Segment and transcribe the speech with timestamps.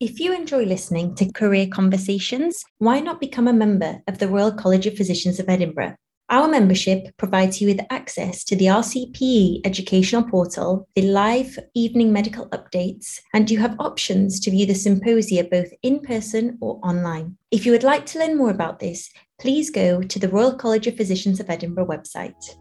[0.00, 4.50] If you enjoy listening to career conversations, why not become a member of the Royal
[4.50, 5.94] College of Physicians of Edinburgh?
[6.30, 12.48] Our membership provides you with access to the RCPE educational portal, the live evening medical
[12.48, 17.36] updates, and you have options to view the symposia both in person or online.
[17.50, 20.86] If you would like to learn more about this, please go to the Royal College
[20.86, 22.56] of Physicians of Edinburgh website.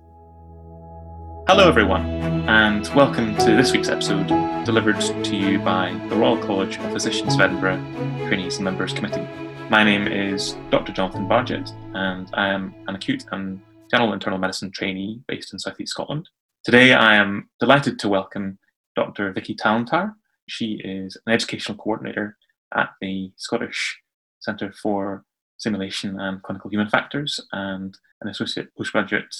[1.49, 2.05] Hello, everyone,
[2.47, 4.27] and welcome to this week's episode,
[4.65, 7.83] delivered to you by the Royal College of Physicians of Edinburgh
[8.27, 9.27] Trainees and Members Committee.
[9.67, 10.93] My name is Dr.
[10.93, 13.59] Jonathan Bargett, and I am an acute and
[13.89, 16.29] general internal medicine trainee based in South East Scotland.
[16.65, 18.59] Today, I am delighted to welcome
[18.95, 19.33] Dr.
[19.33, 20.13] Vicky Tallentire.
[20.47, 22.37] She is an educational coordinator
[22.77, 23.97] at the Scottish
[24.39, 25.25] Centre for
[25.57, 29.33] Simulation and Clinical Human Factors and an associate postgraduate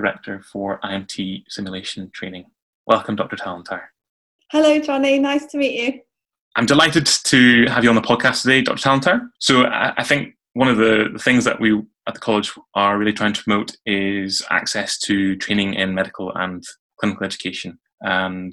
[0.00, 2.46] Director for IMT Simulation Training.
[2.86, 3.36] Welcome, Dr.
[3.36, 3.88] Tallentire.
[4.50, 5.18] Hello, Johnny.
[5.18, 6.00] Nice to meet you.
[6.56, 8.88] I'm delighted to have you on the podcast today, Dr.
[8.88, 9.28] Tallentire.
[9.38, 13.32] So, I think one of the, things that we at the college are really trying
[13.32, 16.64] to promote is access to training in medical and
[16.98, 17.78] clinical education.
[18.00, 18.52] And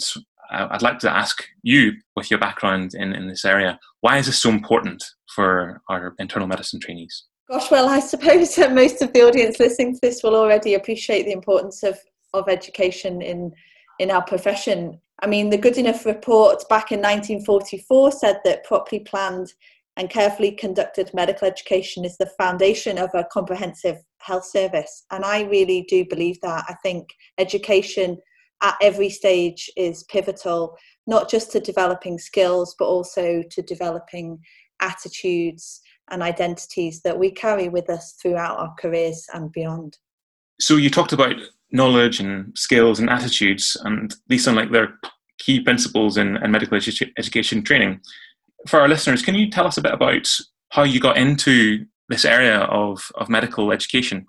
[0.51, 4.39] I'd like to ask you, with your background in, in this area, why is this
[4.39, 5.03] so important
[5.33, 7.25] for our internal medicine trainees?
[7.49, 11.23] Gosh, well, I suppose that most of the audience listening to this will already appreciate
[11.23, 11.97] the importance of,
[12.33, 13.53] of education in,
[13.99, 14.99] in our profession.
[15.21, 19.53] I mean, the Goodenough report back in 1944 said that properly planned
[19.95, 25.05] and carefully conducted medical education is the foundation of a comprehensive health service.
[25.09, 26.65] And I really do believe that.
[26.67, 28.17] I think education
[28.61, 30.75] at every stage is pivotal,
[31.07, 34.39] not just to developing skills, but also to developing
[34.81, 39.97] attitudes and identities that we carry with us throughout our careers and beyond.
[40.59, 41.35] So you talked about
[41.71, 44.97] knowledge and skills and attitudes, and these sound like they're
[45.37, 47.99] key principles in, in medical edu- education training.
[48.67, 50.27] For our listeners, can you tell us a bit about
[50.69, 54.25] how you got into this area of, of medical education?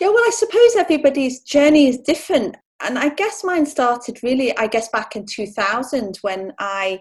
[0.00, 2.56] Yeah, well, I suppose everybody's journey is different.
[2.82, 7.00] And I guess mine started really, I guess, back in 2000 when I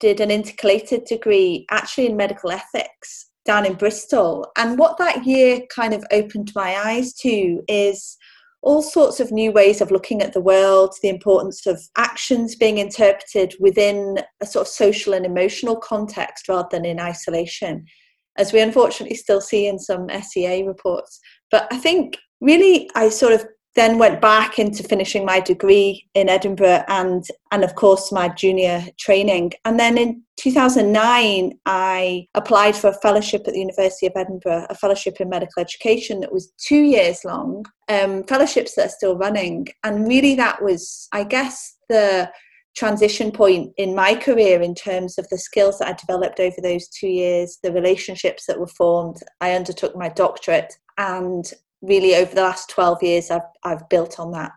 [0.00, 4.46] did an intercalated degree actually in medical ethics down in Bristol.
[4.56, 8.16] And what that year kind of opened my eyes to is
[8.62, 12.78] all sorts of new ways of looking at the world, the importance of actions being
[12.78, 17.84] interpreted within a sort of social and emotional context rather than in isolation,
[18.36, 21.20] as we unfortunately still see in some SEA reports.
[21.50, 23.46] But I think really I sort of
[23.78, 28.84] then went back into finishing my degree in Edinburgh and and of course my junior
[28.98, 29.52] training.
[29.64, 34.74] And then in 2009, I applied for a fellowship at the University of Edinburgh, a
[34.74, 37.64] fellowship in medical education that was two years long.
[37.88, 42.30] Um, fellowships that are still running, and really that was, I guess, the
[42.76, 46.88] transition point in my career in terms of the skills that I developed over those
[46.88, 49.22] two years, the relationships that were formed.
[49.40, 51.52] I undertook my doctorate and
[51.82, 54.52] really over the last 12 years I've, I've built on that.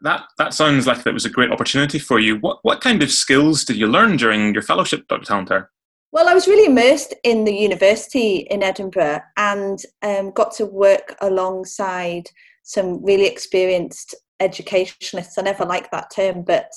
[0.00, 2.36] That, that sounds like that was a great opportunity for you.
[2.36, 5.24] What, what kind of skills did you learn during your fellowship, Dr.
[5.24, 5.66] Tallentire?
[6.12, 11.16] Well, I was really immersed in the university in Edinburgh and um, got to work
[11.20, 12.30] alongside
[12.62, 15.38] some really experienced educationalists.
[15.38, 16.70] I never liked that term, but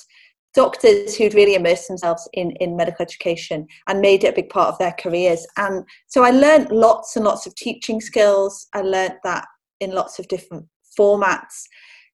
[0.55, 4.69] doctors who'd really immersed themselves in, in medical education and made it a big part
[4.69, 5.45] of their careers.
[5.57, 8.67] And so I learned lots and lots of teaching skills.
[8.73, 9.45] I learned that
[9.79, 10.65] in lots of different
[10.97, 11.63] formats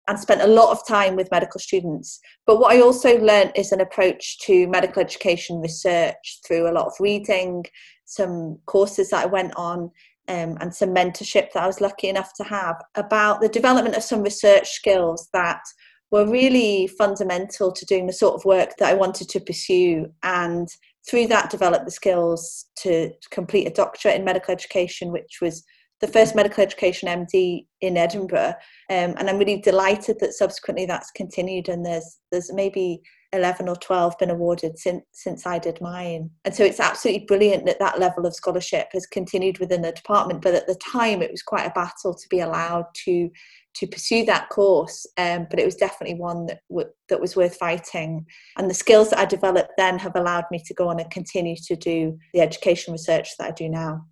[0.09, 2.19] and spent a lot of time with medical students.
[2.47, 6.87] But what I also learned is an approach to medical education research through a lot
[6.87, 7.65] of reading,
[8.05, 9.91] some courses that I went on,
[10.29, 14.03] um, and some mentorship that I was lucky enough to have about the development of
[14.03, 15.63] some research skills that
[16.11, 20.13] were really fundamental to doing the sort of work that I wanted to pursue.
[20.23, 20.69] And
[21.09, 25.65] through that, develop the skills to complete a doctorate in medical education, which was
[26.03, 28.55] the first medical education MD in Edinburgh,
[28.91, 31.69] um, and I'm really delighted that subsequently that's continued.
[31.69, 33.01] And there's there's maybe
[33.33, 37.67] 11 or 12 been awarded since since I did mine, and so it's absolutely brilliant
[37.67, 40.43] that that level of scholarship has continued within the department.
[40.43, 43.31] But at the time, it was quite a battle to be allowed to
[43.75, 47.57] to pursue that course, um, but it was definitely one that w- that was worth
[47.57, 48.27] fighting.
[48.59, 51.57] And the skills that I developed then have allowed me to go on and continue
[51.69, 54.05] to do the education research that I do now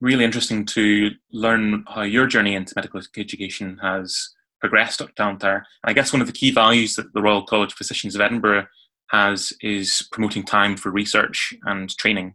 [0.00, 5.00] really interesting to learn how your journey into medical education has progressed
[5.40, 5.56] there.
[5.56, 8.20] And I guess one of the key values that the Royal College of Physicians of
[8.20, 8.66] Edinburgh
[9.10, 12.34] has is promoting time for research and training.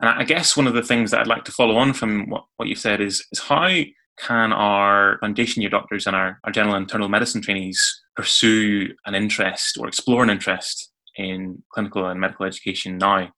[0.00, 2.44] And I guess one of the things that I'd like to follow on from what,
[2.56, 3.68] what you've said is, is how
[4.18, 9.78] can our foundation year doctors and our, our general internal medicine trainees pursue an interest
[9.78, 13.28] or explore an interest in clinical and medical education now?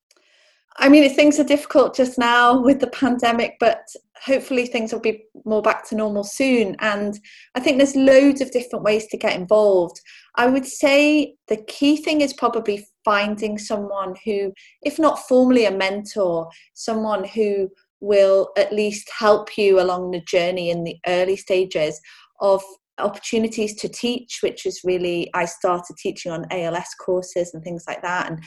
[0.78, 3.86] I mean, things are difficult just now with the pandemic, but
[4.24, 6.76] hopefully things will be more back to normal soon.
[6.80, 7.18] And
[7.54, 10.00] I think there's loads of different ways to get involved.
[10.36, 14.52] I would say the key thing is probably finding someone who,
[14.82, 17.70] if not formally a mentor, someone who
[18.00, 22.00] will at least help you along the journey in the early stages
[22.40, 22.62] of
[22.98, 28.02] opportunities to teach, which is really, I started teaching on ALS courses and things like
[28.02, 28.30] that.
[28.30, 28.42] And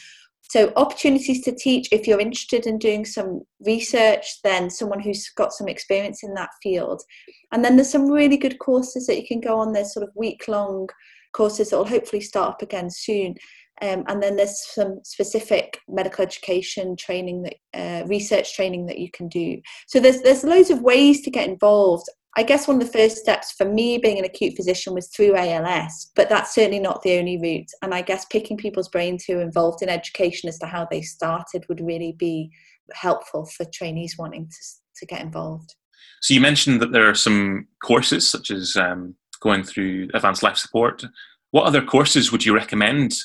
[0.49, 5.53] so, opportunities to teach if you're interested in doing some research, then someone who's got
[5.53, 7.03] some experience in that field.
[7.51, 9.73] And then there's some really good courses that you can go on.
[9.73, 10.89] There's sort of week long
[11.33, 13.35] courses that will hopefully start up again soon.
[13.81, 19.09] Um, and then there's some specific medical education training that uh, research training that you
[19.11, 19.61] can do.
[19.87, 22.05] So there's there's loads of ways to get involved.
[22.37, 25.35] I guess one of the first steps for me being an acute physician was through
[25.35, 27.69] ALS, but that's certainly not the only route.
[27.81, 31.01] And I guess picking people's brains who are involved in education as to how they
[31.01, 32.51] started would really be
[32.93, 34.57] helpful for trainees wanting to,
[34.97, 35.73] to get involved.
[36.21, 40.57] So you mentioned that there are some courses such as um, going through advanced life
[40.57, 41.03] support.
[41.51, 43.15] What other courses would you recommend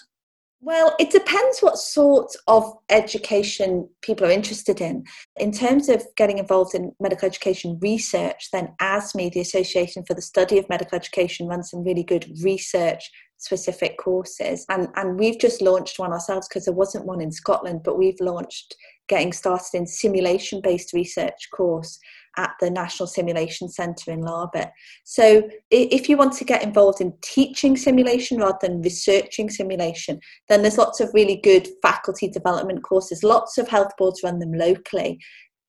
[0.65, 5.05] well, it depends what sort of education people are interested in.
[5.37, 10.23] In terms of getting involved in medical education research, then ASME, the Association for the
[10.23, 14.65] Study of Medical Education, runs some really good research specific courses.
[14.71, 18.21] And, and we've just launched one ourselves because there wasn't one in Scotland, but we've
[18.21, 18.75] launched
[19.07, 21.99] getting started in simulation based research course
[22.37, 24.71] at the National Simulation Centre in Larbert.
[25.05, 30.63] So, if you want to get involved in teaching simulation rather than researching simulation, then
[30.63, 33.23] there's lots of really good faculty development courses.
[33.23, 35.19] Lots of health boards run them locally,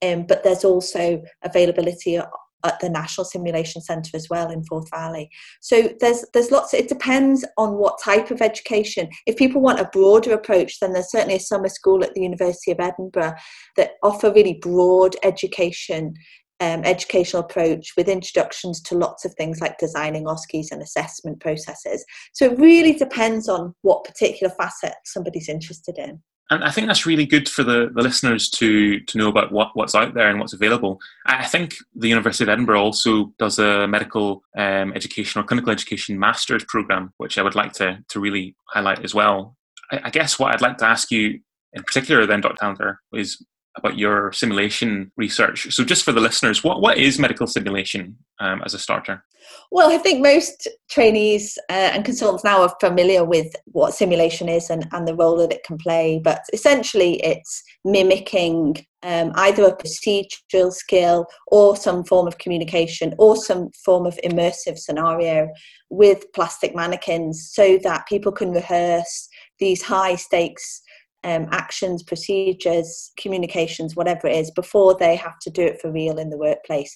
[0.03, 2.19] um, but there's also availability
[2.65, 5.29] at the National Simulation Centre as well in Forth Valley.
[5.61, 6.73] So there's there's lots.
[6.73, 9.07] It depends on what type of education.
[9.25, 12.71] If people want a broader approach, then there's certainly a summer school at the University
[12.71, 13.35] of Edinburgh
[13.77, 16.15] that offer really broad education
[16.59, 22.05] um, educational approach with introductions to lots of things like designing OSCEs and assessment processes.
[22.33, 26.21] So it really depends on what particular facet somebody's interested in.
[26.51, 29.69] And I think that's really good for the, the listeners to to know about what,
[29.73, 30.99] what's out there and what's available.
[31.25, 36.19] I think the University of Edinburgh also does a medical um, education or clinical education
[36.19, 39.57] master's program, which I would like to, to really highlight as well.
[39.91, 41.39] I, I guess what I'd like to ask you
[41.75, 42.55] in particular, then, Dr.
[42.55, 43.45] Tallentire, is
[43.77, 45.73] about your simulation research.
[45.73, 49.23] So, just for the listeners, what, what is medical simulation um, as a starter?
[49.71, 54.69] Well, I think most trainees uh, and consultants now are familiar with what simulation is
[54.69, 56.19] and, and the role that it can play.
[56.23, 63.35] But essentially, it's mimicking um, either a procedural skill or some form of communication or
[63.35, 65.49] some form of immersive scenario
[65.89, 69.29] with plastic mannequins so that people can rehearse
[69.59, 70.81] these high stakes
[71.25, 76.17] um, actions, procedures, communications, whatever it is, before they have to do it for real
[76.19, 76.95] in the workplace.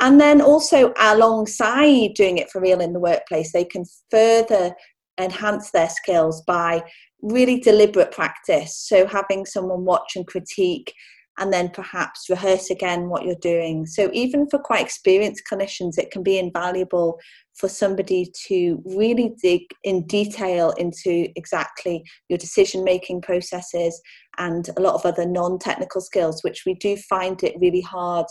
[0.00, 4.74] And then also, alongside doing it for real in the workplace, they can further
[5.20, 6.82] enhance their skills by
[7.20, 8.76] really deliberate practice.
[8.76, 10.92] So, having someone watch and critique
[11.38, 13.86] and then perhaps rehearse again what you're doing.
[13.86, 17.18] So, even for quite experienced clinicians, it can be invaluable
[17.54, 24.00] for somebody to really dig in detail into exactly your decision making processes
[24.38, 28.26] and a lot of other non technical skills, which we do find it really hard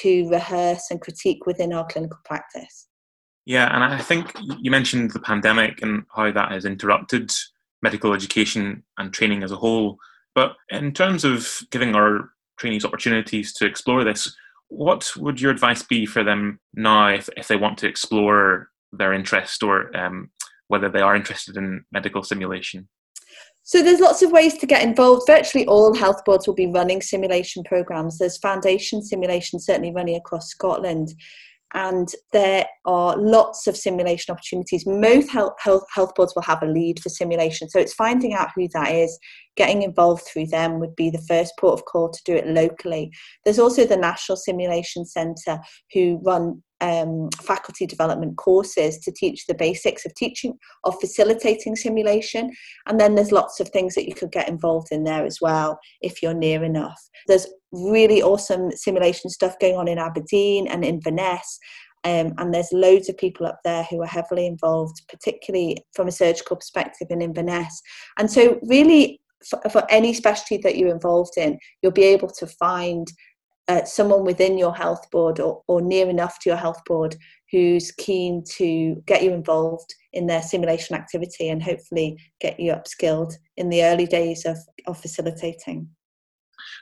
[0.00, 2.88] to rehearse and critique within our clinical practice.
[3.44, 7.32] Yeah, and I think you mentioned the pandemic and how that has interrupted
[7.82, 9.98] medical education and training as a whole.
[10.34, 12.30] But in terms of giving our
[12.62, 14.34] trainees opportunities to explore this.
[14.68, 19.12] What would your advice be for them now if, if they want to explore their
[19.12, 20.30] interest or um,
[20.68, 22.88] whether they are interested in medical simulation?
[23.64, 25.24] So there's lots of ways to get involved.
[25.26, 28.18] Virtually all health boards will be running simulation programs.
[28.18, 31.14] There's foundation simulation certainly running across Scotland
[31.74, 34.86] and there are lots of simulation opportunities.
[34.86, 38.50] Most health, health, health boards will have a lead for simulation, so it's finding out
[38.54, 39.18] who that is,
[39.56, 43.10] getting involved through them would be the first port of call to do it locally.
[43.44, 45.58] There's also the National Simulation Centre
[45.92, 52.50] who run um, faculty development courses to teach the basics of teaching, of facilitating simulation.
[52.86, 55.78] And then there's lots of things that you could get involved in there as well
[56.02, 57.00] if you're near enough.
[57.28, 61.58] There's really awesome simulation stuff going on in Aberdeen and Inverness.
[62.04, 66.12] Um, and there's loads of people up there who are heavily involved, particularly from a
[66.12, 67.80] surgical perspective in Inverness.
[68.18, 72.46] And so, really, for, for any specialty that you're involved in, you'll be able to
[72.48, 73.06] find
[73.72, 77.16] uh, someone within your health board or, or near enough to your health board
[77.50, 83.32] who's keen to get you involved in their simulation activity and hopefully get you upskilled
[83.56, 85.88] in the early days of, of facilitating.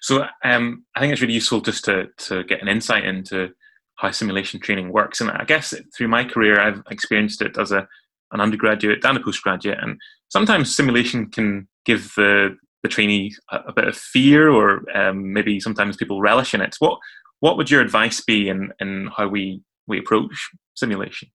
[0.03, 3.51] So um, I think it's really useful just to to get an insight into
[3.97, 5.21] how simulation training works.
[5.21, 7.87] And I guess through my career, I've experienced it as a
[8.33, 13.73] an undergraduate and a postgraduate, and sometimes simulation can give the the trainee a, a
[13.73, 16.77] bit of fear, or um, maybe sometimes people relish in it.
[16.79, 16.99] What
[17.41, 21.29] what would your advice be in in how we we approach simulation?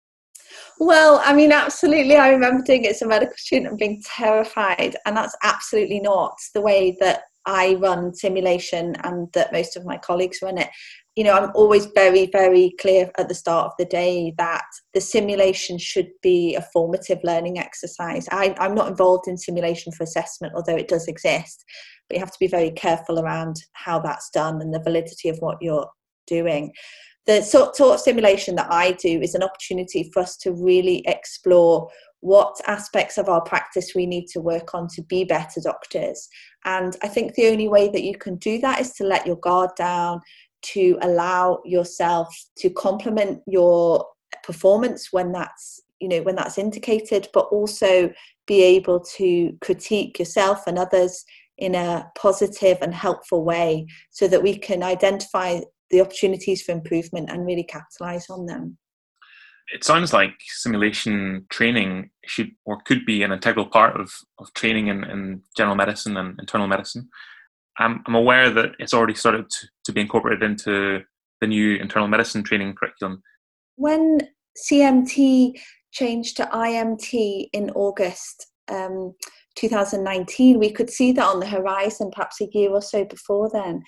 [0.78, 2.16] Well, I mean, absolutely.
[2.16, 6.34] I remember doing it as a medical student and being terrified, and that's absolutely not
[6.54, 10.68] the way that I run simulation and that most of my colleagues run it.
[11.16, 15.00] You know, I'm always very, very clear at the start of the day that the
[15.00, 18.26] simulation should be a formative learning exercise.
[18.30, 21.64] I, I'm not involved in simulation for assessment, although it does exist,
[22.08, 25.36] but you have to be very careful around how that's done and the validity of
[25.38, 25.88] what you're
[26.26, 26.72] doing
[27.26, 31.06] the sort, sort of simulation that I do is an opportunity for us to really
[31.06, 31.88] explore
[32.22, 36.28] what aspects of our practice we need to work on to be better doctors.
[36.64, 39.36] And I think the only way that you can do that is to let your
[39.36, 40.20] guard down,
[40.72, 44.06] to allow yourself to compliment your
[44.44, 48.10] performance when that's you know when that's indicated but also
[48.46, 51.24] be able to critique yourself and others
[51.58, 55.60] in a positive and helpful way so that we can identify
[55.90, 58.78] the opportunities for improvement and really capitalize on them.
[59.72, 64.88] It sounds like simulation training should or could be an integral part of, of training
[64.88, 67.08] in, in general medicine and internal medicine.
[67.78, 71.00] I'm, I'm aware that it's already started to, to be incorporated into
[71.40, 73.22] the new internal medicine training curriculum.
[73.76, 74.18] When
[74.70, 75.58] CMT
[75.90, 79.14] changed to IMT in August um,
[79.56, 83.82] 2019, we could see that on the horizon perhaps a year or so before then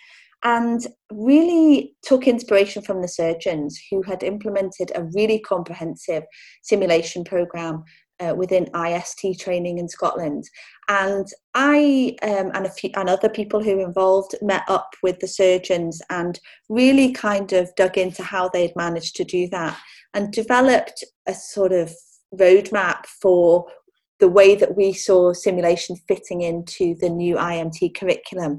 [0.45, 6.23] and really took inspiration from the surgeons who had implemented a really comprehensive
[6.63, 7.83] simulation program
[8.21, 10.45] uh, within IST training in Scotland.
[10.89, 15.19] And I um, and a few and other people who were involved met up with
[15.21, 19.79] the surgeons and really kind of dug into how they'd managed to do that
[20.13, 21.93] and developed a sort of
[22.35, 23.67] roadmap for
[24.21, 28.59] the way that we saw simulation fitting into the new IMT curriculum.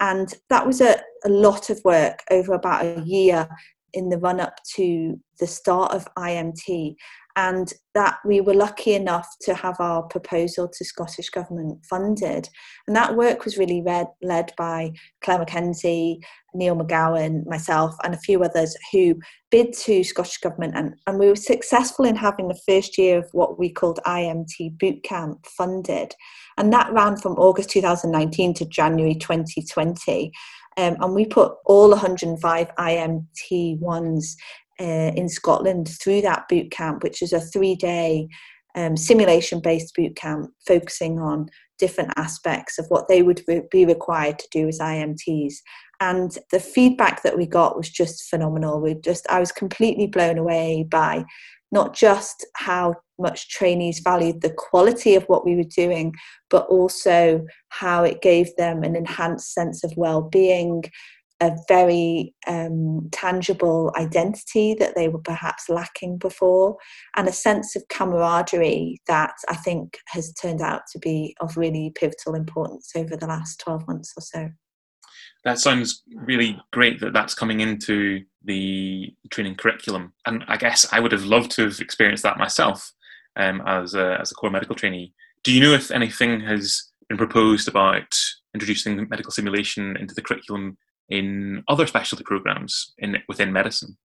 [0.00, 3.48] And that was a, a lot of work over about a year
[3.92, 6.94] in the run up to the start of IMT
[7.36, 12.48] and that we were lucky enough to have our proposal to Scottish Government funded.
[12.86, 16.18] And that work was really read, led by Claire McKenzie,
[16.54, 19.16] Neil McGowan, myself, and a few others who
[19.50, 20.74] bid to Scottish Government.
[20.76, 24.76] And, and we were successful in having the first year of what we called IMT
[24.78, 26.14] Bootcamp funded.
[26.58, 30.32] And that ran from August 2019 to January 2020.
[30.76, 34.36] Um, and we put all 105 IMT ones
[34.80, 38.28] uh, in Scotland through that boot camp, which is a three day
[38.74, 43.84] um, simulation based boot camp focusing on different aspects of what they would re- be
[43.84, 45.54] required to do as IMTs.
[46.00, 48.80] And the feedback that we got was just phenomenal.
[48.80, 51.24] We just, I was completely blown away by
[51.72, 56.14] not just how much trainees valued the quality of what we were doing,
[56.48, 60.84] but also how it gave them an enhanced sense of well being,
[61.40, 66.76] a very um, tangible identity that they were perhaps lacking before,
[67.16, 71.92] and a sense of camaraderie that I think has turned out to be of really
[71.94, 74.50] pivotal importance over the last 12 months or so.
[75.44, 80.12] That sounds really great that that's coming into the training curriculum.
[80.26, 82.92] And I guess I would have loved to have experienced that myself
[83.36, 85.14] um, as, a, as a core medical trainee.
[85.42, 88.14] Do you know if anything has been proposed about
[88.54, 90.76] introducing medical simulation into the curriculum
[91.10, 93.96] in other specialty programs in within medicine?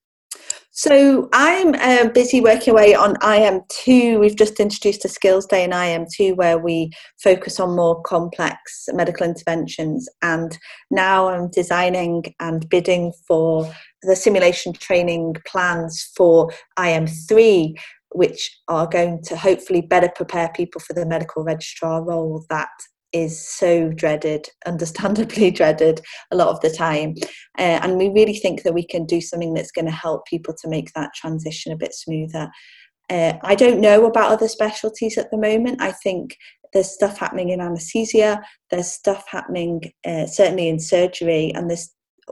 [0.78, 4.20] So I'm uh, busy working away on IM2.
[4.20, 6.92] We've just introduced a skills day in IM2 where we
[7.24, 10.10] focus on more complex medical interventions.
[10.22, 10.58] And
[10.92, 13.72] now I'm designing and bidding for
[14.02, 17.74] the simulation training plans for IM3,
[18.10, 22.68] which are going to hopefully better prepare people for the medical registrar role that
[23.16, 27.16] is so dreaded, understandably dreaded a lot of the time.
[27.58, 30.54] Uh, and we really think that we can do something that's going to help people
[30.62, 32.50] to make that transition a bit smoother.
[33.10, 35.82] Uh, I don't know about other specialties at the moment.
[35.82, 36.36] I think
[36.74, 41.90] there's stuff happening in anaesthesia, there's stuff happening uh, certainly in surgery, and there's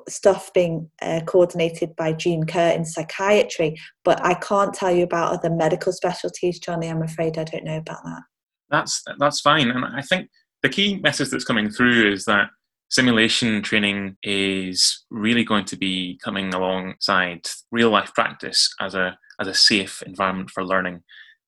[0.10, 3.80] stuff being uh, coordinated by Jean Kerr in psychiatry.
[4.04, 6.90] But I can't tell you about other medical specialties, Johnny.
[6.90, 8.24] I'm afraid I don't know about that.
[8.70, 10.28] That's that's fine, and I think
[10.64, 12.50] the key message that's coming through is that
[12.90, 19.48] simulation training is really going to be coming alongside real life practice as a as
[19.48, 21.04] a safe environment for learning.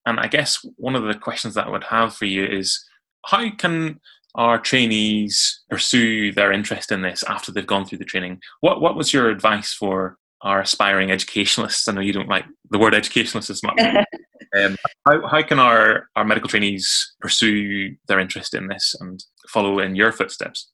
[0.05, 2.83] And I guess one of the questions that I would have for you is
[3.25, 3.99] how can
[4.35, 8.95] our trainees pursue their interest in this after they've gone through the training, what, what
[8.95, 11.87] was your advice for our aspiring educationalists?
[11.87, 13.79] I know you don't like the word educationalist as much.
[14.57, 14.75] um,
[15.07, 19.95] how, how can our, our medical trainees pursue their interest in this and follow in
[19.95, 20.71] your footsteps?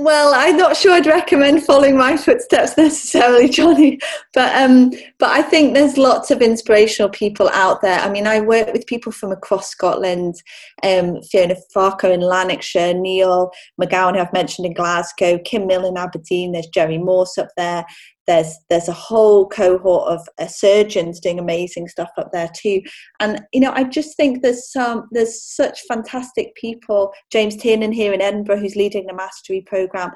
[0.00, 3.98] Well, I'm not sure I'd recommend following my footsteps necessarily, Johnny,
[4.32, 7.98] but um, but I think there's lots of inspirational people out there.
[7.98, 10.36] I mean, I work with people from across Scotland,
[10.84, 13.50] um, Fiona Farquhar in Lanarkshire, Neil
[13.82, 16.52] McGowan, who I've mentioned in Glasgow, Kim Mill in Aberdeen.
[16.52, 17.84] There's Jerry Morse up there.
[18.28, 22.82] There's there's a whole cohort of uh, surgeons doing amazing stuff up there too,
[23.20, 27.12] and you know I just think there's some there's such fantastic people.
[27.32, 30.10] James Tiernan here in Edinburgh, who's leading the mastery program,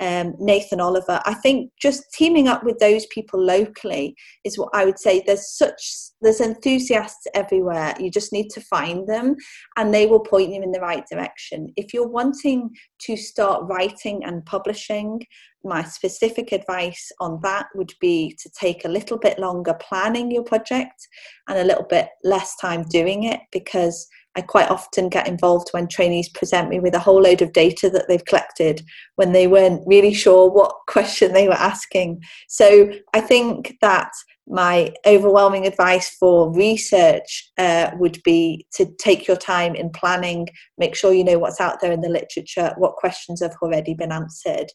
[0.00, 1.20] um, Nathan Oliver.
[1.24, 5.22] I think just teaming up with those people locally is what I would say.
[5.26, 5.82] There's such
[6.22, 7.94] there's enthusiasts everywhere.
[7.98, 9.34] You just need to find them,
[9.76, 11.72] and they will point you in the right direction.
[11.76, 12.70] If you're wanting
[13.00, 15.20] to start writing and publishing,
[15.66, 20.44] my specific advice on that would be to take a little bit longer planning your
[20.44, 21.08] project
[21.48, 25.88] and a little bit less time doing it because I quite often get involved when
[25.88, 28.82] trainees present me with a whole load of data that they've collected
[29.14, 32.22] when they weren't really sure what question they were asking.
[32.48, 34.10] So I think that
[34.48, 40.46] my overwhelming advice for research uh, would be to take your time in planning,
[40.78, 44.12] make sure you know what's out there in the literature, what questions have already been
[44.12, 44.66] answered.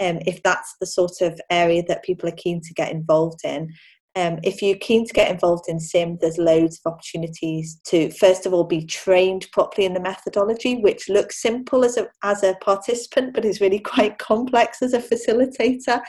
[0.00, 3.72] Um, if that's the sort of area that people are keen to get involved in,
[4.16, 8.46] um, if you're keen to get involved in sim there's loads of opportunities to first
[8.46, 12.54] of all be trained properly in the methodology which looks simple as a as a
[12.60, 16.00] participant but is really quite complex as a facilitator.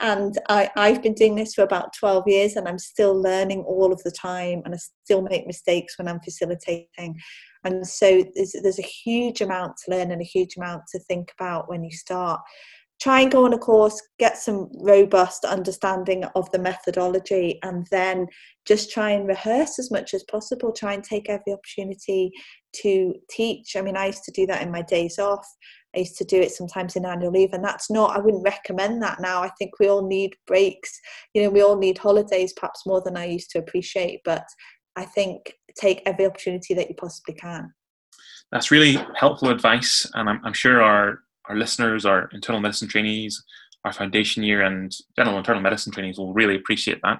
[0.00, 3.92] And I, i've been doing this for about 12 years and i'm still learning all
[3.92, 7.20] of the time and i still make mistakes when i'm facilitating.
[7.64, 11.30] And so there's, there's a huge amount to learn and a huge amount to think
[11.38, 12.40] about when you start
[13.02, 18.28] try and go on a course, get some robust understanding of the methodology, and then
[18.64, 20.72] just try and rehearse as much as possible.
[20.72, 22.30] Try and take every opportunity
[22.82, 23.74] to teach.
[23.74, 25.44] I mean, I used to do that in my days off.
[25.96, 29.02] I used to do it sometimes in annual leave, and that's not, I wouldn't recommend
[29.02, 29.42] that now.
[29.42, 31.00] I think we all need breaks.
[31.34, 34.44] You know, we all need holidays, perhaps more than I used to appreciate, but
[34.94, 37.74] I think take every opportunity that you possibly can.
[38.52, 41.18] That's really helpful advice, and I'm, I'm sure our
[41.52, 43.42] our listeners, our internal medicine trainees,
[43.84, 47.18] our foundation year and general internal medicine trainees will really appreciate that.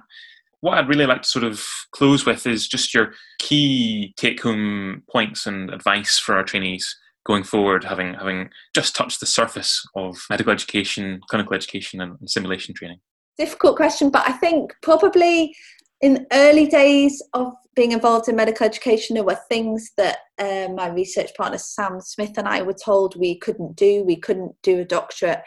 [0.61, 5.03] What I'd really like to sort of close with is just your key take home
[5.11, 10.17] points and advice for our trainees going forward, having, having just touched the surface of
[10.29, 12.99] medical education, clinical education, and, and simulation training.
[13.37, 15.55] Difficult question, but I think probably
[16.01, 20.87] in early days of being involved in medical education, there were things that uh, my
[20.89, 24.03] research partner Sam Smith and I were told we couldn't do.
[24.03, 25.41] We couldn't do a doctorate,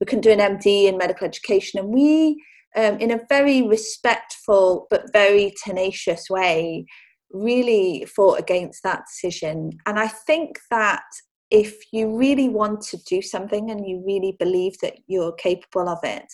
[0.00, 2.42] we couldn't do an MD in medical education, and we,
[2.76, 6.86] um, in a very respectful but very tenacious way,
[7.32, 9.70] really fought against that decision.
[9.86, 11.02] And I think that
[11.50, 15.98] if you really want to do something and you really believe that you're capable of
[16.02, 16.24] it,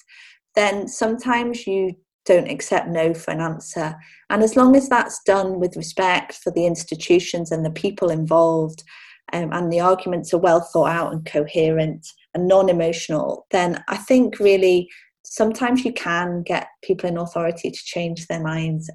[0.54, 1.92] then sometimes you
[2.28, 3.96] don't accept no for an answer.
[4.30, 8.84] And as long as that's done with respect for the institutions and the people involved,
[9.32, 13.96] um, and the arguments are well thought out and coherent and non emotional, then I
[13.96, 14.88] think really
[15.24, 18.90] sometimes you can get people in authority to change their minds.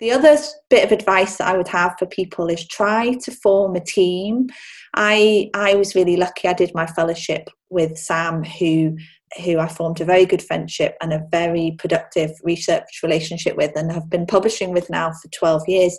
[0.00, 0.36] The other
[0.70, 4.48] bit of advice that I would have for people is try to form a team.
[4.94, 6.48] I I was really lucky.
[6.48, 8.96] I did my fellowship with Sam, who
[9.44, 13.92] who I formed a very good friendship and a very productive research relationship with, and
[13.92, 15.98] have been publishing with now for 12 years.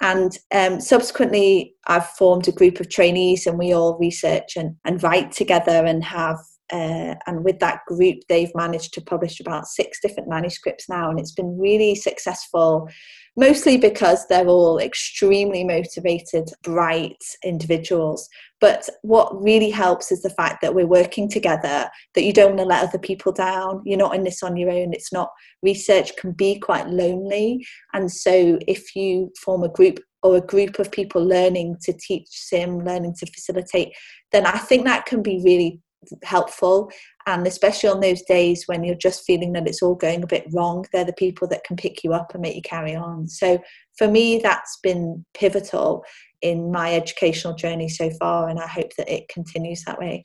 [0.00, 5.02] And um, subsequently, I've formed a group of trainees, and we all research and, and
[5.02, 6.38] write together and have.
[6.72, 11.18] Uh, and with that group, they've managed to publish about six different manuscripts now, and
[11.18, 12.88] it's been really successful
[13.36, 18.28] mostly because they're all extremely motivated, bright individuals.
[18.60, 22.58] But what really helps is the fact that we're working together, that you don't want
[22.58, 23.82] to let other people down.
[23.84, 24.92] You're not in this on your own.
[24.92, 25.30] It's not,
[25.62, 27.64] research can be quite lonely.
[27.94, 32.28] And so if you form a group or a group of people learning to teach
[32.28, 33.94] sim, learning to facilitate,
[34.32, 35.80] then I think that can be really
[36.22, 36.90] helpful
[37.26, 40.46] and especially on those days when you're just feeling that it's all going a bit
[40.52, 43.58] wrong they're the people that can pick you up and make you carry on so
[43.98, 46.04] for me that's been pivotal
[46.42, 50.22] in my educational journey so far and i hope that it continues that way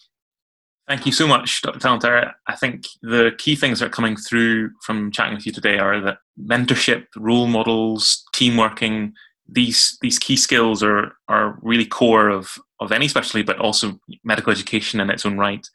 [0.87, 1.79] Thank you so much, Dr.
[1.79, 2.33] Tallentire.
[2.45, 5.99] I think the key things that are coming through from chatting with you today are
[6.01, 9.13] that mentorship, role models, team working,
[9.47, 14.51] these these key skills are are really core of of any specialty, but also medical
[14.51, 15.65] education in its own right.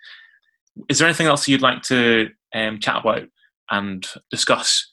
[0.88, 3.28] Is there anything else you'd like to um, chat about
[3.70, 4.86] and discuss?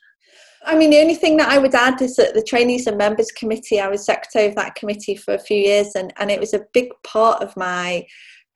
[0.65, 3.31] I mean, the only thing that I would add is that the Trainees and Members
[3.31, 6.53] Committee, I was secretary of that committee for a few years, and, and it was
[6.53, 8.05] a big part of my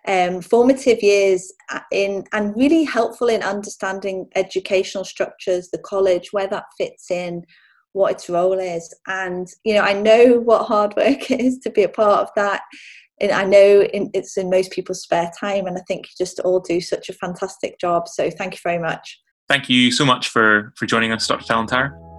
[0.07, 6.47] um, formative years uh, in and really helpful in understanding educational structures, the college, where
[6.47, 7.43] that fits in,
[7.93, 8.93] what its role is.
[9.07, 12.29] And, you know, I know what hard work it is to be a part of
[12.35, 12.61] that.
[13.21, 15.67] And I know in, it's in most people's spare time.
[15.67, 18.07] And I think you just all do such a fantastic job.
[18.07, 19.21] So thank you very much.
[19.47, 21.45] Thank you so much for, for joining us, Dr.
[21.45, 22.10] Tallentire.